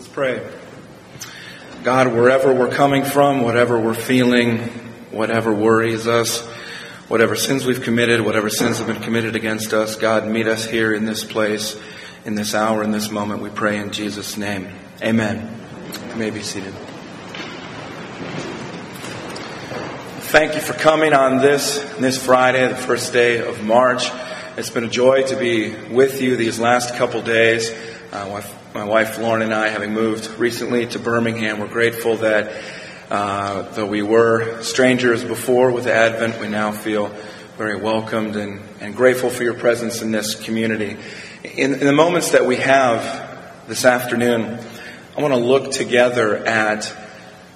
[0.00, 0.50] Let's pray.
[1.84, 4.60] God, wherever we're coming from, whatever we're feeling,
[5.10, 6.40] whatever worries us,
[7.08, 10.94] whatever sins we've committed, whatever sins have been committed against us, God, meet us here
[10.94, 11.78] in this place,
[12.24, 13.42] in this hour, in this moment.
[13.42, 14.70] We pray in Jesus' name.
[15.02, 15.54] Amen.
[16.08, 16.72] You may be seated.
[20.32, 24.10] Thank you for coming on this, this Friday, the first day of March.
[24.56, 27.70] It's been a joy to be with you these last couple days.
[28.10, 28.40] Uh,
[28.74, 32.62] my wife Lauren and I, having moved recently to Birmingham, we're grateful that
[33.10, 37.08] uh, though we were strangers before with Advent, we now feel
[37.58, 40.96] very welcomed and, and grateful for your presence in this community.
[41.42, 44.60] In, in the moments that we have this afternoon,
[45.16, 46.96] I want to look together at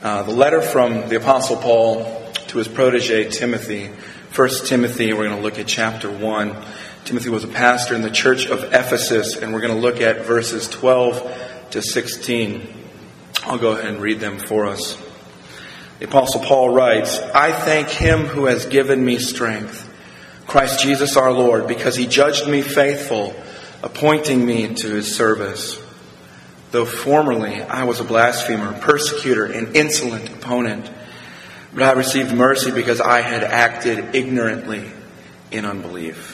[0.02, 3.88] uh, the letter from the Apostle Paul to his protege Timothy.
[4.30, 6.56] First Timothy, we're going to look at chapter 1.
[7.04, 10.24] Timothy was a pastor in the church of Ephesus, and we're going to look at
[10.24, 12.66] verses 12 to 16.
[13.42, 14.96] I'll go ahead and read them for us.
[15.98, 19.86] The Apostle Paul writes, I thank him who has given me strength,
[20.46, 23.36] Christ Jesus our Lord, because he judged me faithful,
[23.82, 25.78] appointing me to his service.
[26.70, 30.90] Though formerly I was a blasphemer, persecutor, and insolent opponent,
[31.74, 34.90] but I received mercy because I had acted ignorantly
[35.50, 36.33] in unbelief.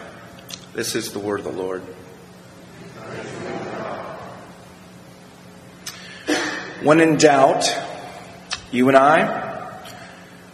[0.73, 1.81] This is the word of the Lord.
[6.81, 7.69] When in doubt,
[8.71, 9.83] you and I,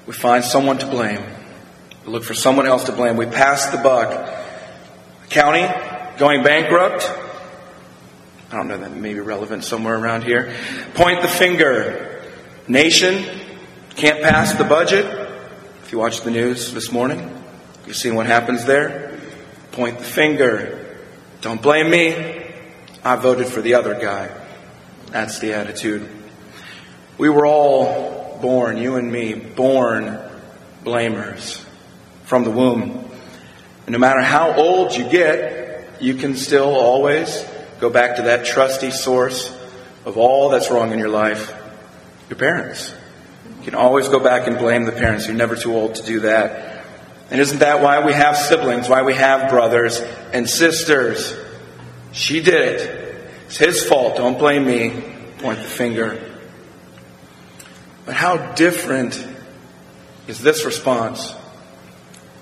[0.07, 1.23] we find someone to blame.
[2.03, 3.15] We look for someone else to blame.
[3.15, 4.33] We pass the buck.
[5.29, 5.67] County
[6.17, 7.03] going bankrupt.
[8.51, 10.55] I don't know, that may be relevant somewhere around here.
[10.95, 12.23] Point the finger.
[12.67, 13.23] Nation
[13.95, 15.05] can't pass the budget.
[15.83, 17.39] If you watch the news this morning,
[17.85, 19.06] you've seen what happens there
[19.77, 20.97] point the finger.
[21.41, 22.43] Don't blame me.
[23.03, 24.35] I voted for the other guy.
[25.11, 26.09] That's the attitude.
[27.19, 30.19] We were all born, you and me, born
[30.83, 31.63] blamers
[32.23, 33.07] from the womb.
[33.85, 37.45] And no matter how old you get, you can still always
[37.79, 39.55] go back to that trusty source
[40.05, 41.53] of all that's wrong in your life
[42.29, 42.93] your parents.
[43.59, 45.27] You can always go back and blame the parents.
[45.27, 46.76] You're never too old to do that.
[47.29, 49.99] And isn't that why we have siblings, why we have brothers
[50.31, 51.35] and sisters?
[52.13, 53.31] She did it.
[53.47, 54.15] It's his fault.
[54.15, 54.89] Don't blame me.
[55.39, 56.23] Point the finger.
[58.05, 59.27] But how different
[60.27, 61.35] is this response?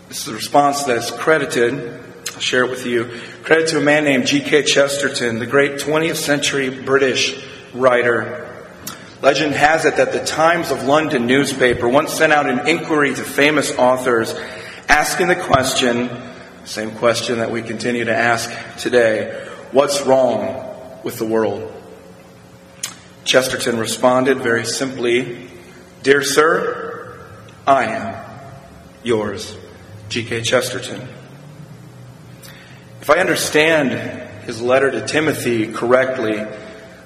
[0.08, 2.04] This is a response that is credited,
[2.34, 4.64] I'll share it with you, credit to a man named G.K.
[4.64, 8.64] Chesterton, the great 20th century British writer.
[9.22, 13.24] Legend has it that the Times of London newspaper once sent out an inquiry to
[13.24, 14.36] famous authors
[14.88, 16.10] asking the question,
[16.66, 21.72] same question that we continue to ask today what's wrong with the world?
[23.24, 25.50] Chesterton responded very simply
[26.04, 27.20] Dear Sir,
[27.66, 28.26] I am
[29.04, 29.58] yours,
[30.10, 30.44] G.K.
[30.44, 31.08] Chesterton.
[33.02, 36.46] If I understand his letter to Timothy correctly,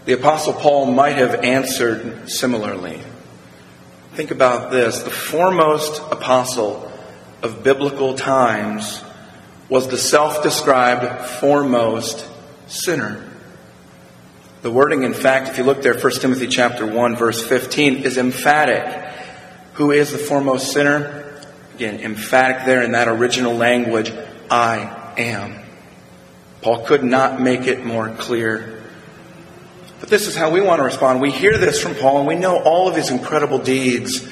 [0.06, 3.00] the Apostle Paul might have answered similarly.
[4.14, 6.89] Think about this the foremost apostle
[7.42, 9.04] of biblical times
[9.70, 12.26] was the self described foremost
[12.68, 13.26] sinner.
[14.62, 18.18] The wording, in fact, if you look there, 1 Timothy chapter 1, verse 15, is
[18.18, 18.86] emphatic.
[19.74, 21.40] Who is the foremost sinner?
[21.76, 24.12] Again, emphatic there in that original language,
[24.52, 25.62] I am.
[26.62, 28.84] Paul could not make it more clear.
[30.02, 31.22] But this is how we want to respond.
[31.22, 34.28] We hear this from Paul and we know all of his incredible deeds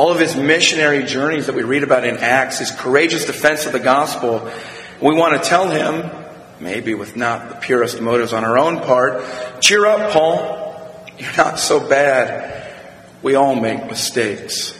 [0.00, 3.72] all of his missionary journeys that we read about in Acts, his courageous defense of
[3.72, 4.50] the gospel,
[4.98, 6.10] we want to tell him,
[6.58, 9.22] maybe with not the purest motives on our own part,
[9.60, 11.06] cheer up, Paul.
[11.18, 12.74] You're not so bad.
[13.20, 14.72] We all make mistakes.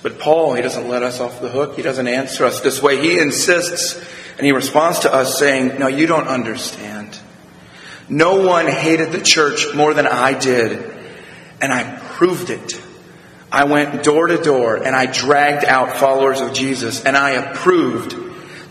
[0.00, 1.74] But Paul, he doesn't let us off the hook.
[1.74, 3.02] He doesn't answer us this way.
[3.02, 4.00] He insists
[4.36, 7.18] and he responds to us saying, No, you don't understand.
[8.08, 10.88] No one hated the church more than I did,
[11.60, 12.85] and I proved it.
[13.50, 18.16] I went door to door and I dragged out followers of Jesus and I approved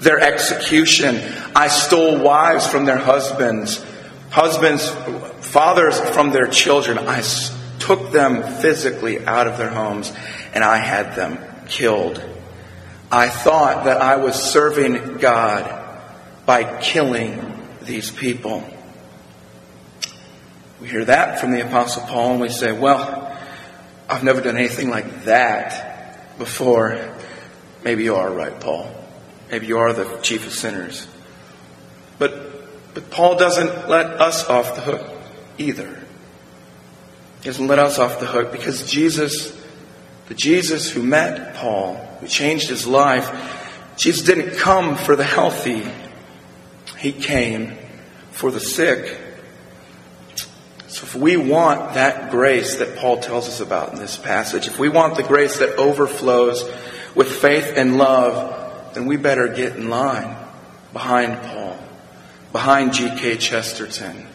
[0.02, 1.22] their execution.
[1.56, 3.84] I stole wives from their husbands,
[4.36, 4.90] Husbands,
[5.48, 7.24] fathers from their children, I
[7.80, 10.12] took them physically out of their homes
[10.54, 11.40] and I had them
[11.70, 12.22] killed.
[13.10, 15.90] I thought that I was serving God
[16.46, 18.70] by killing these people.
[20.82, 23.25] We hear that from the Apostle Paul and we say, well,
[24.08, 27.16] I've never done anything like that before.
[27.84, 28.94] Maybe you are right, Paul.
[29.52, 31.08] Maybe you are the chief of sinners.
[32.18, 35.22] But, but Paul doesn't let us off the hook
[35.58, 36.00] either.
[37.42, 39.56] He doesn't let us off the hook because Jesus,
[40.28, 43.30] the Jesus who met Paul, who changed his life,
[43.98, 45.84] Jesus didn't come for the healthy.
[46.98, 47.78] He came
[48.32, 49.20] for the sick.
[50.96, 54.80] So if we want that grace that Paul tells us about in this passage, if
[54.80, 56.64] we want the grace that overflows
[57.14, 60.38] with faith and love, then we better get in line
[60.94, 61.78] behind Paul,
[62.54, 63.36] behind G.K.
[63.36, 64.26] Chesterton,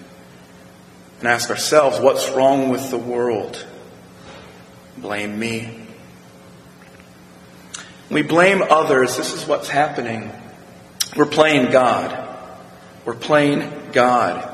[1.20, 3.64] and ask ourselves, what's wrong with the world?
[4.98, 5.86] Blame me.
[8.10, 9.16] We blame others.
[9.16, 10.30] This is what's happening.
[11.16, 12.38] We're playing God.
[13.06, 14.49] We're playing God.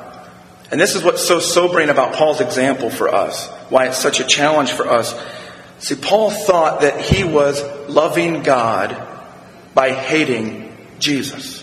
[0.71, 4.25] And this is what's so sobering about Paul's example for us, why it's such a
[4.25, 5.15] challenge for us.
[5.79, 8.97] See, Paul thought that he was loving God
[9.75, 11.63] by hating Jesus.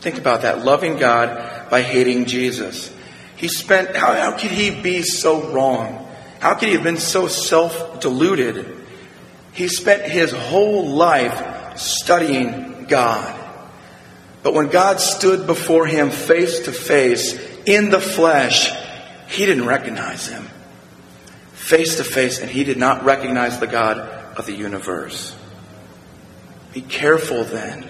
[0.00, 0.64] Think about that.
[0.64, 2.94] Loving God by hating Jesus.
[3.36, 6.06] He spent, how, how could he be so wrong?
[6.40, 8.76] How could he have been so self deluded?
[9.52, 13.34] He spent his whole life studying God.
[14.42, 17.34] But when God stood before him face to face
[17.66, 18.70] in the flesh,
[19.28, 20.48] he didn't recognize him.
[21.52, 23.98] Face to face, and he did not recognize the God
[24.38, 25.36] of the universe.
[26.72, 27.88] Be careful then.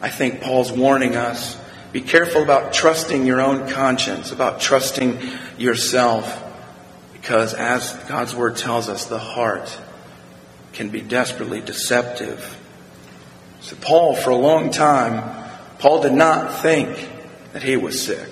[0.00, 1.58] I think Paul's warning us.
[1.92, 5.18] Be careful about trusting your own conscience, about trusting
[5.58, 6.42] yourself,
[7.12, 9.78] because as God's word tells us, the heart
[10.72, 12.58] can be desperately deceptive.
[13.60, 15.44] So, Paul, for a long time,
[15.78, 17.10] Paul did not think
[17.52, 18.31] that he was sick.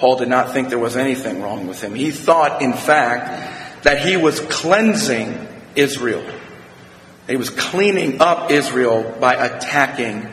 [0.00, 1.94] Paul did not think there was anything wrong with him.
[1.94, 6.24] He thought, in fact, that he was cleansing Israel.
[7.28, 10.26] He was cleaning up Israel by attacking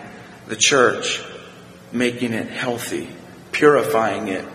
[0.47, 1.21] the church,
[1.91, 3.09] making it healthy,
[3.51, 4.45] purifying it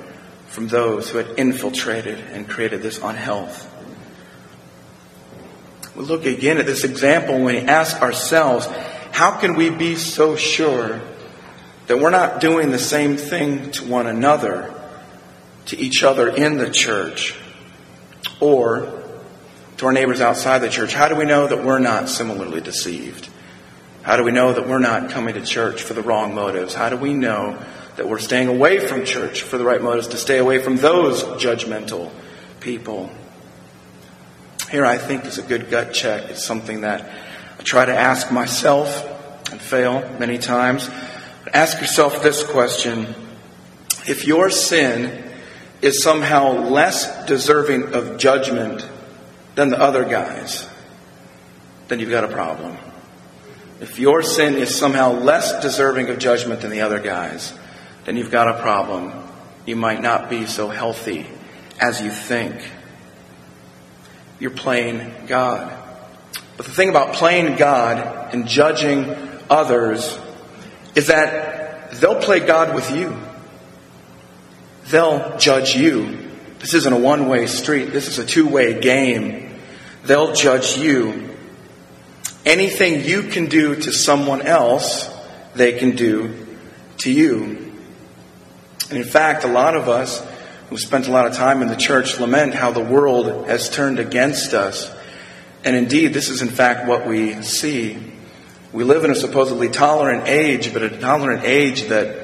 [0.47, 3.69] from those who had infiltrated and created this unhealth.
[5.95, 8.67] We look again at this example when we ask ourselves,
[9.13, 11.03] how can we be so sure
[11.87, 14.75] that we're not doing the same thing to one another,
[15.67, 17.35] to each other in the church,
[18.41, 19.03] or
[19.77, 20.93] to our neighbors outside the church?
[20.93, 23.29] How do we know that we're not similarly deceived?
[24.03, 26.75] How do we know that we're not coming to church for the wrong motives?
[26.75, 27.59] How do we know
[27.97, 31.23] that we're staying away from church for the right motives, to stay away from those
[31.23, 32.11] judgmental
[32.61, 33.11] people?
[34.71, 36.31] Here, I think, is a good gut check.
[36.31, 37.09] It's something that
[37.59, 40.89] I try to ask myself and fail many times.
[41.53, 43.15] Ask yourself this question
[44.07, 45.32] If your sin
[45.83, 48.89] is somehow less deserving of judgment
[49.57, 50.69] than the other guys,
[51.89, 52.79] then you've got a problem.
[53.81, 57.53] If your sin is somehow less deserving of judgment than the other guys,
[58.05, 59.13] then you've got a problem.
[59.67, 61.27] You might not be so healthy
[61.81, 62.55] as you think.
[64.39, 65.77] You're playing God.
[66.57, 69.17] But the thing about playing God and judging
[69.51, 70.19] others
[70.95, 73.19] is that they'll play God with you.
[74.93, 76.31] They'll judge you.
[76.59, 79.59] This isn't a one way street, this is a two way game.
[80.05, 81.35] They'll judge you.
[82.45, 85.09] Anything you can do to someone else,
[85.55, 86.47] they can do
[86.99, 87.73] to you.
[88.91, 90.23] And in fact, a lot of us
[90.69, 93.99] who spent a lot of time in the church lament how the world has turned
[93.99, 94.95] against us.
[95.65, 98.13] And indeed, this is in fact what we see
[98.73, 102.22] we live in a supposedly tolerant age, but a tolerant age that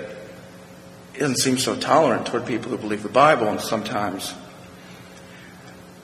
[1.18, 4.34] doesn't seem so tolerant toward people who believe the Bible, and sometimes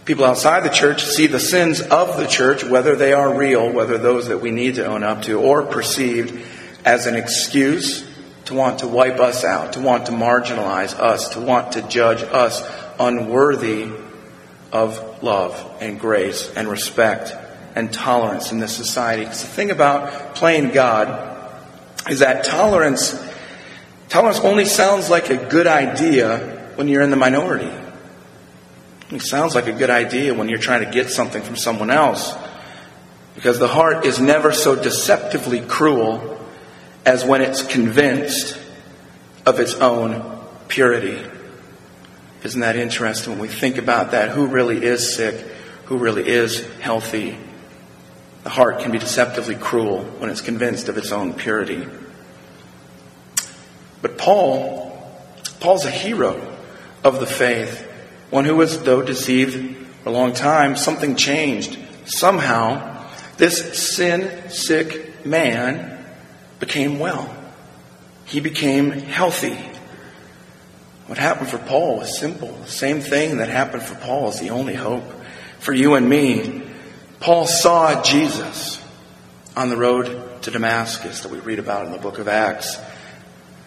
[0.04, 3.99] people outside the church see the sins of the church, whether they are real, whether
[3.99, 6.44] those that we need to own up to, or perceived
[6.85, 8.06] as an excuse
[8.44, 12.23] to want to wipe us out, to want to marginalize us, to want to judge
[12.23, 12.62] us
[12.99, 13.90] unworthy
[14.73, 17.35] of love and grace and respect
[17.75, 19.25] and tolerance in this society.
[19.25, 21.30] Because the thing about playing God
[22.09, 23.12] is that tolerance,
[24.14, 26.38] tolerance only sounds like a good idea
[26.76, 27.68] when you're in the minority.
[29.11, 32.33] It sounds like a good idea when you're trying to get something from someone else.
[33.35, 36.38] Because the heart is never so deceptively cruel
[37.04, 38.56] as when it's convinced
[39.47, 41.21] of its own purity.
[42.44, 44.28] Isn't that interesting when we think about that?
[44.30, 45.35] Who really is sick?
[45.87, 47.37] Who really is healthy?
[48.44, 51.88] The heart can be deceptively cruel when it's convinced of its own purity.
[54.04, 54.92] But Paul,
[55.61, 56.38] Paul's a hero
[57.02, 57.90] of the faith,
[58.28, 61.78] one who was, though deceived for a long time, something changed.
[62.04, 63.02] Somehow,
[63.38, 66.04] this sin sick man
[66.61, 67.34] became well.
[68.26, 69.58] He became healthy.
[71.06, 72.52] What happened for Paul was simple.
[72.52, 75.11] The same thing that happened for Paul is the only hope
[75.61, 76.62] for you and me.
[77.20, 78.84] Paul saw Jesus
[79.56, 82.78] on the road to Damascus that we read about in the book of Acts.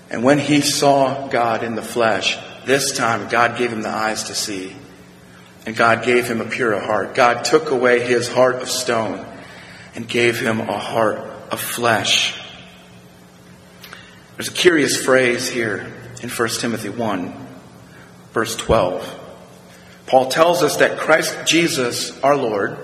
[0.10, 4.26] And when he saw God in the flesh, this time God gave him the eyes
[4.26, 4.76] to see.
[5.66, 7.14] And God gave him a pure heart.
[7.14, 9.26] God took away his heart of stone
[9.96, 11.18] and gave him a heart
[11.52, 12.40] of flesh.
[14.36, 17.48] There's a curious phrase here in 1 Timothy 1,
[18.34, 19.20] verse 12.
[20.06, 22.78] Paul tells us that Christ Jesus, our Lord,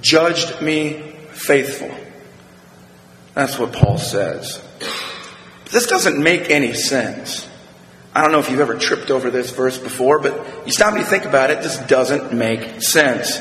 [0.00, 1.90] judged me faithful.
[3.34, 4.62] That's what Paul says.
[5.70, 7.46] This doesn't make any sense.
[8.14, 10.98] I don't know if you've ever tripped over this verse before, but you stop and
[10.98, 13.38] you think about it, this doesn't make sense.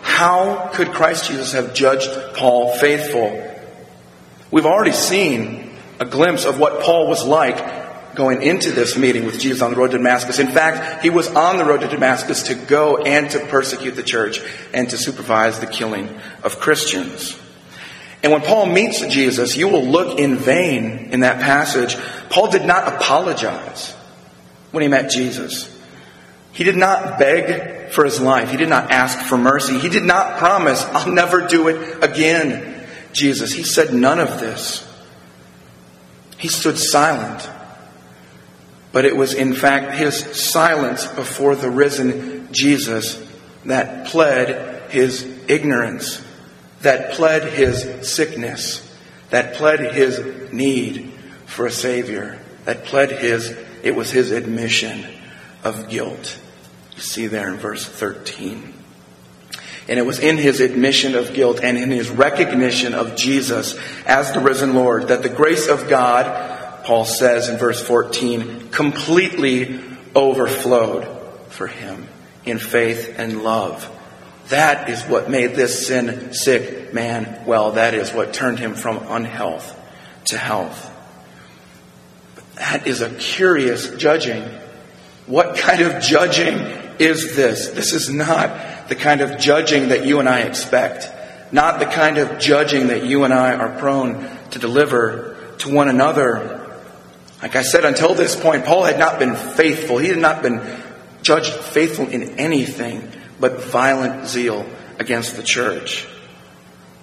[0.00, 3.48] How could Christ Jesus have judged Paul faithful?
[4.50, 9.38] We've already seen a glimpse of what Paul was like going into this meeting with
[9.38, 10.38] Jesus on the road to Damascus.
[10.38, 14.02] In fact, he was on the road to Damascus to go and to persecute the
[14.02, 14.40] church
[14.74, 16.08] and to supervise the killing
[16.42, 17.38] of Christians.
[18.22, 21.96] And when Paul meets Jesus, you will look in vain in that passage.
[22.30, 23.92] Paul did not apologize
[24.70, 25.68] when he met Jesus.
[26.52, 28.50] He did not beg for his life.
[28.50, 29.78] He did not ask for mercy.
[29.78, 33.52] He did not promise, I'll never do it again, Jesus.
[33.52, 34.88] He said none of this.
[36.38, 37.48] He stood silent.
[38.92, 43.20] But it was in fact his silence before the risen Jesus
[43.64, 46.22] that pled his ignorance
[46.82, 48.96] that pled his sickness,
[49.30, 51.12] that pled his need
[51.46, 55.06] for a Savior, that pled his, it was his admission
[55.64, 56.38] of guilt.
[56.94, 58.74] You see there in verse 13.
[59.88, 64.32] And it was in his admission of guilt and in his recognition of Jesus as
[64.32, 69.80] the risen Lord that the grace of God, Paul says in verse 14, completely
[70.14, 71.08] overflowed
[71.48, 72.08] for him
[72.44, 73.88] in faith and love
[74.52, 77.72] that is what made this sin sick man well.
[77.72, 79.78] That is what turned him from unhealth
[80.26, 80.90] to health.
[82.34, 84.42] But That is a curious judging.
[85.26, 86.58] What kind of judging
[86.98, 87.70] is this?
[87.70, 91.08] This is not the kind of judging that you and I expect.
[91.50, 95.88] Not the kind of judging that you and I are prone to deliver to one
[95.88, 96.78] another.
[97.40, 99.96] Like I said, until this point, Paul had not been faithful.
[99.96, 100.62] He had not been
[101.22, 103.10] judged faithful in anything
[103.42, 104.64] but violent zeal
[105.00, 106.06] against the church.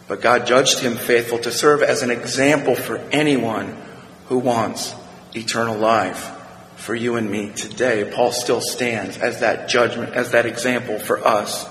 [0.07, 3.75] But God judged him faithful to serve as an example for anyone
[4.27, 4.95] who wants
[5.35, 6.31] eternal life.
[6.77, 11.27] For you and me today, Paul still stands as that judgment, as that example for
[11.27, 11.65] us.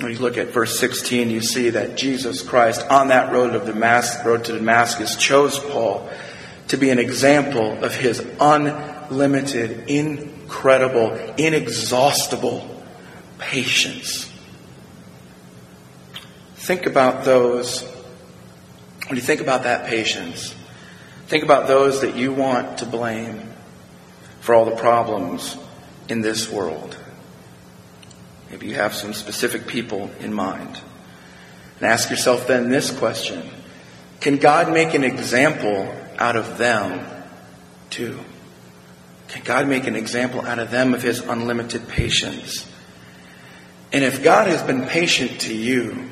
[0.00, 3.66] When you look at verse 16, you see that Jesus Christ on that road of
[3.66, 6.08] Damascus, road to Damascus chose Paul
[6.68, 12.76] to be an example of his unlimited, incredible, inexhaustible
[13.38, 14.30] patience.
[16.56, 17.82] Think about those,
[19.06, 20.54] when you think about that patience,
[21.26, 23.48] think about those that you want to blame
[24.40, 25.56] for all the problems
[26.08, 26.96] in this world.
[28.50, 30.80] Maybe you have some specific people in mind.
[31.80, 33.48] And ask yourself then this question
[34.20, 37.06] Can God make an example out of them
[37.90, 38.18] too?
[39.28, 42.67] Can God make an example out of them of His unlimited patience?
[43.98, 46.08] And if God has been patient to you,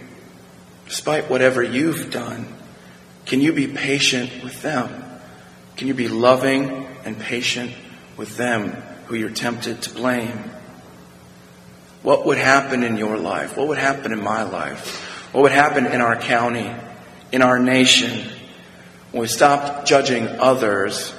[0.88, 2.52] despite whatever you've done,
[3.26, 5.04] can you be patient with them?
[5.76, 6.68] Can you be loving
[7.04, 7.70] and patient
[8.16, 8.70] with them
[9.06, 10.50] who you're tempted to blame?
[12.02, 13.56] What would happen in your life?
[13.56, 15.30] What would happen in my life?
[15.32, 16.68] What would happen in our county,
[17.30, 18.28] in our nation,
[19.12, 21.14] when we stopped judging others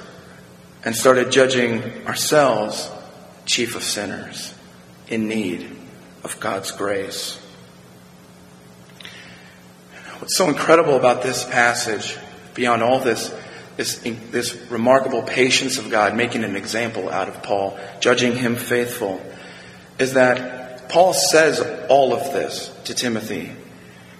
[0.84, 2.90] and started judging ourselves,
[3.46, 4.52] chief of sinners,
[5.08, 5.77] in need?
[6.28, 7.40] Of God's grace.
[10.18, 12.18] What's so incredible about this passage,
[12.54, 13.34] beyond all this,
[13.78, 13.98] this,
[14.30, 19.22] this remarkable patience of God, making an example out of Paul, judging him faithful,
[19.98, 23.52] is that Paul says all of this to Timothy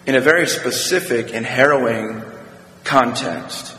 [0.07, 2.23] in a very specific and harrowing
[2.85, 3.77] context.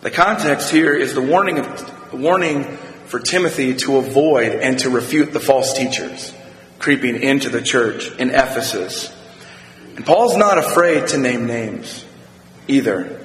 [0.00, 2.64] The context here is the warning of, warning
[3.06, 6.32] for Timothy to avoid and to refute the false teachers
[6.82, 9.14] creeping into the church in Ephesus.
[9.94, 12.04] And Paul's not afraid to name names
[12.66, 13.20] either.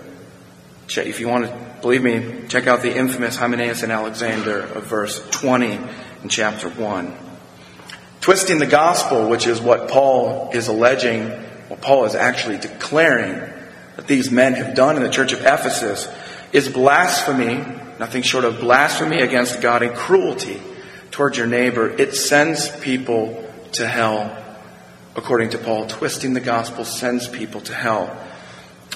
[0.87, 5.27] If you want to believe me, check out the infamous Hymenaeus and Alexander of verse
[5.31, 5.79] 20
[6.23, 7.17] in chapter 1.
[8.21, 11.29] Twisting the gospel, which is what Paul is alleging,
[11.67, 13.41] what Paul is actually declaring
[13.95, 16.07] that these men have done in the church of Ephesus,
[16.53, 17.55] is blasphemy,
[17.99, 20.61] nothing short of blasphemy against God and cruelty
[21.09, 21.89] towards your neighbor.
[21.89, 24.45] It sends people to hell.
[25.15, 28.15] According to Paul, twisting the gospel sends people to hell.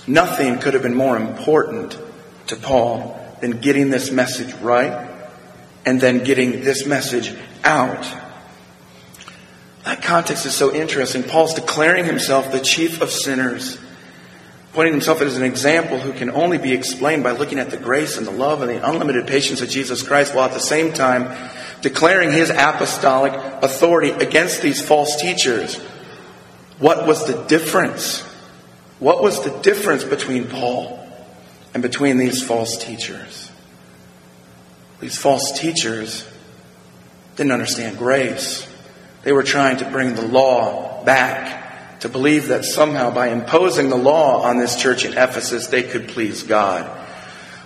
[0.08, 1.98] Nothing could have been more important
[2.48, 5.10] to Paul than getting this message right
[5.86, 8.08] and then getting this message out.
[9.84, 11.24] That context is so interesting.
[11.24, 13.80] Paul's declaring himself the chief of sinners,
[14.74, 18.18] pointing himself as an example who can only be explained by looking at the grace
[18.18, 21.36] and the love and the unlimited patience of Jesus Christ, while at the same time
[21.82, 23.34] declaring his apostolic
[23.64, 25.78] authority against these false teachers.
[26.80, 28.22] What was the difference?
[29.00, 31.00] What was the difference between Paul
[31.74, 33.52] and between these false teachers?
[35.00, 36.28] These false teachers
[37.36, 38.68] didn't understand grace.
[39.24, 43.96] They were trying to bring the law back, to believe that somehow by imposing the
[43.96, 47.00] law on this church in Ephesus, they could please God.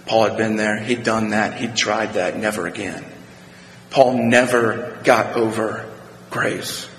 [0.06, 3.04] Paul had been there, he'd done that, he'd tried that, never again.
[3.90, 5.90] Paul never got over
[6.30, 6.90] grace.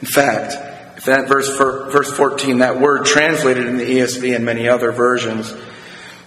[0.00, 4.68] In fact, if that verse, verse 14, that word translated in the ESV and many
[4.68, 5.54] other versions,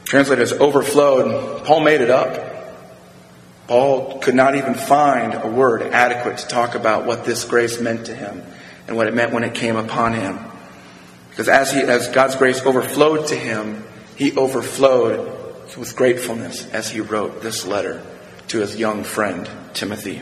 [0.03, 2.51] translated as overflowed, Paul made it up.
[3.67, 8.07] Paul could not even find a word adequate to talk about what this grace meant
[8.07, 8.43] to him
[8.87, 10.39] and what it meant when it came upon him.
[11.29, 13.83] Because as he, as God's grace overflowed to him,
[14.15, 15.39] he overflowed
[15.77, 18.03] with gratefulness as he wrote this letter
[18.53, 20.21] to his young friend, Timothy.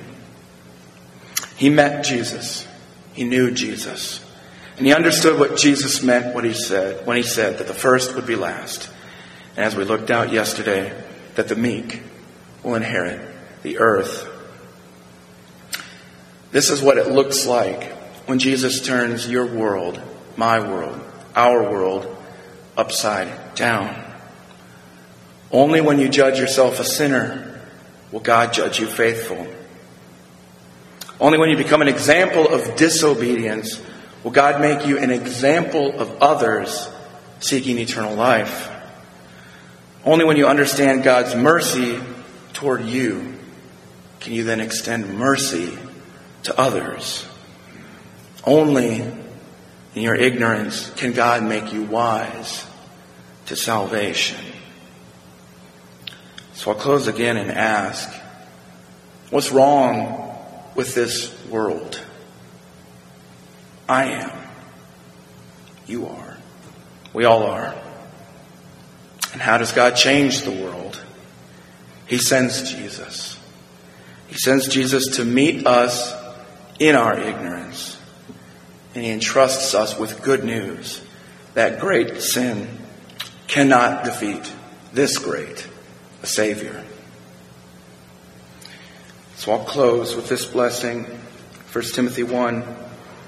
[1.57, 2.65] He met Jesus.
[3.11, 4.25] He knew Jesus.
[4.77, 8.15] And he understood what Jesus meant what he said when he said that the first
[8.15, 8.89] would be last.
[9.57, 10.97] And as we looked out yesterday,
[11.35, 12.03] that the meek
[12.63, 13.19] will inherit
[13.63, 14.25] the earth.
[16.53, 17.91] This is what it looks like
[18.27, 20.01] when Jesus turns your world,
[20.37, 21.01] my world,
[21.35, 22.15] our world,
[22.77, 24.01] upside down.
[25.51, 27.50] Only when you judge yourself a sinner
[28.11, 29.47] will God judge you faithful.
[31.19, 33.81] Only when you become an example of disobedience
[34.23, 36.89] will God make you an example of others
[37.39, 38.69] seeking eternal life.
[40.03, 41.99] Only when you understand God's mercy
[42.53, 43.35] toward you
[44.19, 45.77] can you then extend mercy
[46.43, 47.27] to others.
[48.43, 49.01] Only
[49.95, 52.65] in your ignorance can God make you wise
[53.47, 54.39] to salvation.
[56.53, 58.09] So I'll close again and ask,
[59.29, 60.35] what's wrong
[60.75, 61.99] with this world?
[63.87, 64.31] I am.
[65.87, 66.37] You are.
[67.13, 67.75] We all are.
[69.33, 71.01] And how does God change the world?
[72.07, 73.39] He sends Jesus.
[74.27, 76.13] He sends Jesus to meet us
[76.79, 77.97] in our ignorance.
[78.93, 81.01] And he entrusts us with good news
[81.53, 82.67] that great sin
[83.47, 84.51] cannot defeat
[84.93, 85.67] this great
[86.21, 86.83] a Savior.
[89.35, 91.05] So I'll close with this blessing
[91.71, 92.63] 1 Timothy 1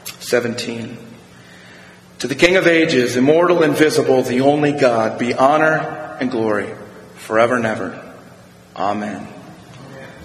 [0.06, 0.98] 17.
[2.20, 6.70] To the King of ages, immortal, invisible, the only God, be honor and glory
[7.16, 8.14] forever and ever.
[8.76, 9.33] Amen.